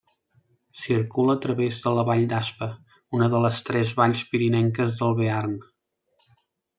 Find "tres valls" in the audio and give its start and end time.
3.71-4.23